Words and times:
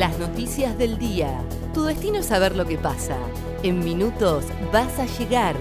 Las 0.00 0.18
noticias 0.18 0.78
del 0.78 0.96
día. 0.96 1.42
Tu 1.74 1.84
destino 1.84 2.20
es 2.20 2.26
saber 2.26 2.56
lo 2.56 2.64
que 2.64 2.78
pasa. 2.78 3.18
En 3.62 3.80
minutos 3.80 4.46
vas 4.72 4.98
a 4.98 5.04
llegar. 5.04 5.54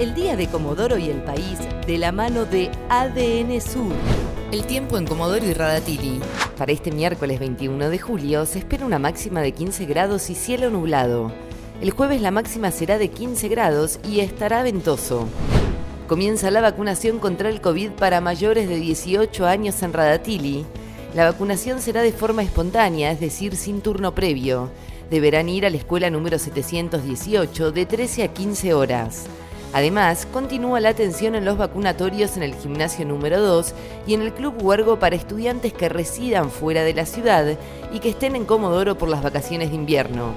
El 0.00 0.12
día 0.12 0.34
de 0.34 0.48
Comodoro 0.48 0.98
y 0.98 1.08
el 1.08 1.22
país 1.22 1.60
de 1.86 1.96
la 1.96 2.10
mano 2.10 2.46
de 2.46 2.68
ADN 2.88 3.60
Sur. 3.60 3.92
El 4.50 4.66
tiempo 4.66 4.98
en 4.98 5.06
Comodoro 5.06 5.46
y 5.46 5.52
Radatili. 5.52 6.20
Para 6.58 6.72
este 6.72 6.90
miércoles 6.90 7.38
21 7.38 7.88
de 7.88 7.98
julio 8.00 8.44
se 8.44 8.58
espera 8.58 8.84
una 8.84 8.98
máxima 8.98 9.40
de 9.40 9.52
15 9.52 9.86
grados 9.86 10.30
y 10.30 10.34
cielo 10.34 10.68
nublado. 10.68 11.30
El 11.80 11.92
jueves 11.92 12.20
la 12.20 12.32
máxima 12.32 12.72
será 12.72 12.98
de 12.98 13.10
15 13.10 13.46
grados 13.46 14.00
y 14.02 14.18
estará 14.18 14.64
ventoso. 14.64 15.28
Comienza 16.08 16.50
la 16.50 16.60
vacunación 16.60 17.20
contra 17.20 17.50
el 17.50 17.60
COVID 17.60 17.92
para 17.92 18.20
mayores 18.20 18.68
de 18.68 18.80
18 18.80 19.46
años 19.46 19.80
en 19.84 19.92
Radatili. 19.92 20.66
La 21.16 21.24
vacunación 21.24 21.80
será 21.80 22.02
de 22.02 22.12
forma 22.12 22.42
espontánea, 22.42 23.10
es 23.10 23.20
decir, 23.20 23.56
sin 23.56 23.80
turno 23.80 24.14
previo. 24.14 24.68
Deberán 25.08 25.48
ir 25.48 25.64
a 25.64 25.70
la 25.70 25.78
escuela 25.78 26.10
número 26.10 26.38
718 26.38 27.72
de 27.72 27.86
13 27.86 28.24
a 28.24 28.28
15 28.34 28.74
horas. 28.74 29.24
Además, 29.72 30.28
continúa 30.30 30.78
la 30.78 30.90
atención 30.90 31.34
en 31.34 31.46
los 31.46 31.56
vacunatorios 31.56 32.36
en 32.36 32.42
el 32.42 32.54
gimnasio 32.54 33.06
número 33.06 33.40
2 33.40 33.72
y 34.06 34.12
en 34.12 34.20
el 34.20 34.34
Club 34.34 34.56
Huergo 34.60 34.98
para 34.98 35.16
estudiantes 35.16 35.72
que 35.72 35.88
residan 35.88 36.50
fuera 36.50 36.84
de 36.84 36.92
la 36.92 37.06
ciudad 37.06 37.56
y 37.94 38.00
que 38.00 38.10
estén 38.10 38.36
en 38.36 38.44
Comodoro 38.44 38.98
por 38.98 39.08
las 39.08 39.22
vacaciones 39.22 39.70
de 39.70 39.76
invierno. 39.76 40.34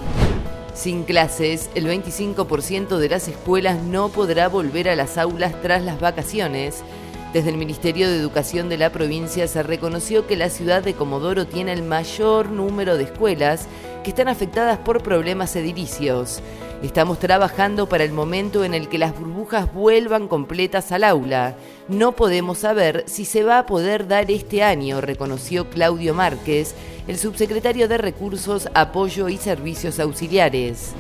Sin 0.74 1.04
clases, 1.04 1.70
el 1.76 1.88
25% 1.88 3.00
de 3.00 3.10
las 3.10 3.28
escuelas 3.28 3.84
no 3.84 4.08
podrá 4.08 4.48
volver 4.48 4.88
a 4.88 4.96
las 4.96 5.18
aulas 5.18 5.62
tras 5.62 5.84
las 5.84 6.00
vacaciones. 6.00 6.84
Desde 7.34 7.52
el 7.52 7.58
Ministerio 7.58 8.10
de 8.10 8.18
Educación 8.18 8.70
de 8.70 8.78
la 8.80 8.92
provincia 8.92 9.48
se 9.48 9.62
reconoció 9.62 10.26
que 10.26 10.36
la 10.36 10.50
ciudad 10.50 10.82
de 10.82 10.96
Comodoro 10.96 11.46
tiene 11.46 11.74
el 11.74 11.84
mayor 11.84 12.50
número 12.50 12.98
de 12.98 13.04
escuelas 13.04 13.68
que 14.04 14.10
están 14.10 14.28
afectadas 14.28 14.80
por 14.80 15.04
problemas 15.04 15.56
edilicios. 15.56 16.42
Estamos 16.82 17.20
trabajando 17.20 17.88
para 17.88 18.04
el 18.04 18.14
momento 18.14 18.64
en 18.64 18.74
el 18.74 18.90
que 18.90 18.98
las 18.98 19.16
burbujas 19.16 19.72
vuelvan 19.72 20.28
completas 20.28 20.92
al 20.92 21.04
aula. 21.04 21.56
No 21.88 22.14
podemos 22.14 22.60
saber 22.60 23.04
si 23.06 23.26
se 23.26 23.44
va 23.44 23.60
a 23.60 23.66
poder 23.68 24.08
dar 24.08 24.32
este 24.32 24.64
año, 24.64 25.00
reconoció 25.00 25.70
Claudio 25.70 26.16
Márquez, 26.16 26.74
el 27.08 27.20
subsecretario 27.20 27.88
de 27.88 28.00
Recursos, 28.00 28.70
Apoyo 28.74 29.30
y 29.30 29.38
Servicios 29.38 30.00
Auxiliares. 30.00 30.94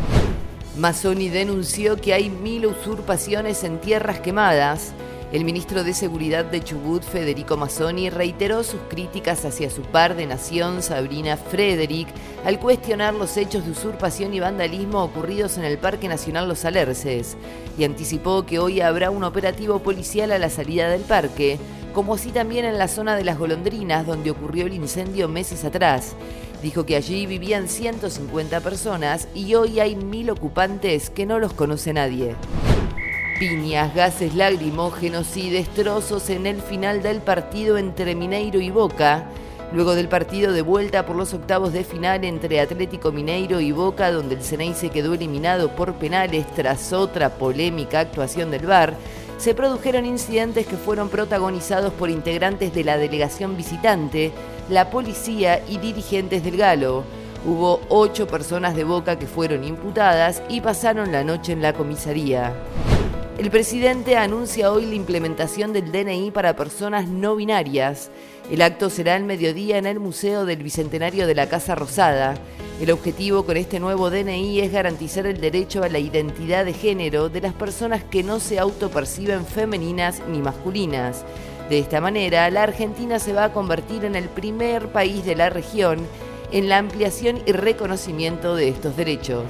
Mazzoni 0.77 1.29
denunció 1.29 1.95
que 1.95 2.13
hay 2.13 2.29
mil 2.29 2.67
usurpaciones 2.67 3.63
en 3.63 3.79
tierras 3.79 4.19
quemadas. 4.19 4.93
El 5.31 5.45
ministro 5.45 5.83
de 5.83 5.93
Seguridad 5.93 6.43
de 6.43 6.63
Chubut, 6.63 7.03
Federico 7.03 7.55
Mazzoni, 7.55 8.09
reiteró 8.09 8.63
sus 8.63 8.79
críticas 8.89 9.45
hacia 9.45 9.69
su 9.69 9.83
par 9.83 10.15
de 10.15 10.25
nación, 10.25 10.81
Sabrina 10.81 11.37
Frederick, 11.37 12.07
al 12.45 12.59
cuestionar 12.59 13.13
los 13.13 13.37
hechos 13.37 13.63
de 13.63 13.71
usurpación 13.71 14.33
y 14.33 14.39
vandalismo 14.39 15.03
ocurridos 15.03 15.59
en 15.59 15.65
el 15.65 15.77
Parque 15.77 16.07
Nacional 16.07 16.47
Los 16.47 16.65
Alerces, 16.65 17.37
y 17.77 17.83
anticipó 17.83 18.47
que 18.47 18.57
hoy 18.57 18.81
habrá 18.81 19.11
un 19.11 19.23
operativo 19.23 19.77
policial 19.77 20.31
a 20.31 20.39
la 20.39 20.49
salida 20.49 20.89
del 20.89 21.01
parque, 21.01 21.59
como 21.93 22.15
así 22.15 22.31
también 22.31 22.65
en 22.65 22.79
la 22.79 22.87
zona 22.87 23.15
de 23.15 23.23
las 23.23 23.37
golondrinas, 23.37 24.07
donde 24.07 24.31
ocurrió 24.31 24.65
el 24.65 24.73
incendio 24.73 25.27
meses 25.27 25.63
atrás. 25.63 26.15
Dijo 26.63 26.87
que 26.87 26.95
allí 26.95 27.27
vivían 27.27 27.69
150 27.69 28.61
personas 28.61 29.27
y 29.35 29.53
hoy 29.53 29.79
hay 29.79 29.95
mil 29.95 30.31
ocupantes 30.31 31.11
que 31.11 31.27
no 31.27 31.37
los 31.37 31.53
conoce 31.53 31.93
nadie 31.93 32.35
piñas, 33.39 33.95
gases 33.95 34.35
lacrimógenos 34.35 35.37
y 35.37 35.49
destrozos 35.49 36.29
en 36.29 36.45
el 36.45 36.61
final 36.61 37.01
del 37.01 37.21
partido 37.21 37.77
entre 37.77 38.13
Mineiro 38.13 38.59
y 38.59 38.69
Boca. 38.69 39.29
Luego 39.71 39.95
del 39.95 40.09
partido 40.09 40.51
de 40.51 40.61
vuelta 40.61 41.05
por 41.05 41.15
los 41.15 41.33
octavos 41.33 41.71
de 41.71 41.85
final 41.85 42.25
entre 42.25 42.59
Atlético 42.59 43.13
Mineiro 43.13 43.61
y 43.61 43.71
Boca, 43.71 44.11
donde 44.11 44.35
el 44.35 44.43
Ceney 44.43 44.73
se 44.73 44.89
quedó 44.89 45.13
eliminado 45.13 45.73
por 45.73 45.93
penales 45.93 46.45
tras 46.53 46.91
otra 46.91 47.29
polémica 47.29 48.01
actuación 48.01 48.51
del 48.51 48.65
VAR, 48.65 48.97
se 49.37 49.53
produjeron 49.53 50.05
incidentes 50.05 50.67
que 50.67 50.75
fueron 50.75 51.07
protagonizados 51.07 51.93
por 51.93 52.09
integrantes 52.09 52.73
de 52.73 52.83
la 52.83 52.97
delegación 52.97 53.55
visitante, 53.55 54.33
la 54.69 54.89
policía 54.89 55.63
y 55.65 55.77
dirigentes 55.77 56.43
del 56.43 56.57
Galo. 56.57 57.05
Hubo 57.45 57.79
ocho 57.87 58.27
personas 58.27 58.75
de 58.75 58.83
Boca 58.83 59.17
que 59.17 59.27
fueron 59.27 59.63
imputadas 59.63 60.41
y 60.49 60.59
pasaron 60.59 61.13
la 61.13 61.23
noche 61.23 61.53
en 61.53 61.61
la 61.61 61.71
comisaría. 61.71 62.53
El 63.39 63.51
presidente 63.51 64.17
anuncia 64.17 64.69
hoy 64.69 64.85
la 64.85 64.95
implementación 64.95 65.71
del 65.71 65.93
DNI 65.93 66.29
para 66.31 66.57
personas 66.57 67.07
no 67.07 67.37
binarias. 67.37 68.11
El 68.51 68.61
acto 68.61 68.89
será 68.89 69.15
el 69.15 69.23
mediodía 69.23 69.77
en 69.77 69.85
el 69.85 69.97
Museo 69.97 70.43
del 70.43 70.61
Bicentenario 70.61 71.25
de 71.25 71.35
la 71.35 71.47
Casa 71.47 71.73
Rosada. 71.73 72.35
El 72.81 72.91
objetivo 72.91 73.45
con 73.45 73.55
este 73.55 73.79
nuevo 73.79 74.09
DNI 74.09 74.59
es 74.59 74.73
garantizar 74.73 75.25
el 75.25 75.39
derecho 75.39 75.83
a 75.83 75.87
la 75.87 75.99
identidad 75.99 76.65
de 76.65 76.73
género 76.73 77.29
de 77.29 77.39
las 77.39 77.53
personas 77.53 78.03
que 78.03 78.23
no 78.23 78.41
se 78.41 78.59
autoperciben 78.59 79.45
femeninas 79.45 80.21
ni 80.27 80.41
masculinas. 80.41 81.23
De 81.69 81.79
esta 81.79 82.01
manera, 82.01 82.49
la 82.49 82.63
Argentina 82.63 83.19
se 83.19 83.31
va 83.31 83.45
a 83.45 83.53
convertir 83.53 84.03
en 84.03 84.17
el 84.17 84.27
primer 84.27 84.89
país 84.89 85.23
de 85.23 85.37
la 85.37 85.49
región 85.49 86.05
en 86.51 86.67
la 86.67 86.77
ampliación 86.77 87.41
y 87.45 87.53
reconocimiento 87.53 88.55
de 88.55 88.67
estos 88.67 88.97
derechos. 88.97 89.45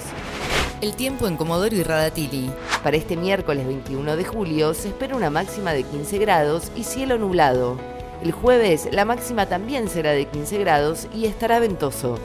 El 0.81 0.95
tiempo 0.95 1.27
en 1.27 1.35
Comodoro 1.35 1.75
y 1.75 1.83
Radatili. 1.83 2.49
Para 2.83 2.95
este 2.95 3.17
miércoles 3.17 3.67
21 3.67 4.15
de 4.15 4.23
julio 4.23 4.73
se 4.73 4.87
espera 4.87 5.17
una 5.17 5.29
máxima 5.29 5.73
de 5.73 5.83
15 5.83 6.17
grados 6.19 6.71
y 6.73 6.85
cielo 6.85 7.17
nublado. 7.17 7.77
El 8.23 8.31
jueves 8.31 8.87
la 8.93 9.03
máxima 9.03 9.47
también 9.47 9.89
será 9.89 10.11
de 10.11 10.25
15 10.25 10.57
grados 10.59 11.09
y 11.13 11.25
estará 11.25 11.59
ventoso. 11.59 12.17